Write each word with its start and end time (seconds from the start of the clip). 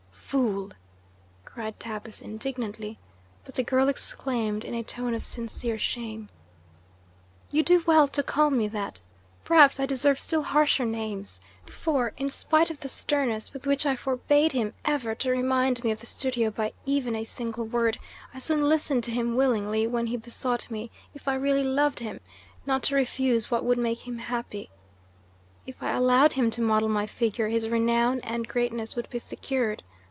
"Fool!" 0.31 0.71
cried 1.43 1.77
Tabus 1.77 2.21
indignantly, 2.21 2.97
but 3.43 3.55
the 3.55 3.65
girl 3.65 3.89
exclaimed, 3.89 4.63
in 4.63 4.73
a 4.73 4.81
tone 4.81 5.13
of 5.13 5.25
sincere 5.25 5.77
shame: 5.77 6.29
"You 7.49 7.63
do 7.63 7.83
well 7.85 8.07
to 8.07 8.23
call 8.23 8.49
me 8.49 8.69
that. 8.69 9.01
Perhaps 9.43 9.77
I 9.77 9.85
deserve 9.85 10.17
still 10.21 10.43
harsher 10.43 10.85
names, 10.85 11.41
for, 11.65 12.13
in 12.15 12.29
spite 12.29 12.71
of 12.71 12.79
the 12.79 12.87
sternness 12.87 13.51
with 13.51 13.67
which 13.67 13.85
I 13.85 13.97
forbade 13.97 14.53
him 14.53 14.73
ever 14.85 15.13
to 15.15 15.31
remind 15.31 15.83
me 15.83 15.91
of 15.91 15.99
the 15.99 16.05
studio 16.05 16.49
by 16.49 16.71
even 16.85 17.13
a 17.13 17.25
single 17.25 17.65
word, 17.65 17.99
I 18.33 18.39
soon 18.39 18.63
listened 18.63 19.03
to 19.05 19.11
him 19.11 19.35
willingly 19.35 19.85
when 19.85 20.07
he 20.07 20.15
besought 20.15 20.71
me, 20.71 20.91
if 21.13 21.27
I 21.27 21.35
really 21.35 21.63
loved 21.65 21.99
him, 21.99 22.21
not 22.65 22.83
to 22.83 22.95
refuse 22.95 23.51
what 23.51 23.65
would 23.65 23.77
make 23.77 24.07
him 24.07 24.17
happy. 24.19 24.69
If 25.67 25.83
I 25.83 25.91
allowed 25.91 26.31
him 26.31 26.49
to 26.51 26.61
model 26.61 26.87
my 26.87 27.05
figure, 27.05 27.49
his 27.49 27.67
renown 27.67 28.21
and 28.21 28.47
greatness 28.47 28.95
would 28.95 29.09
be 29.09 29.19
secured. 29.19 29.83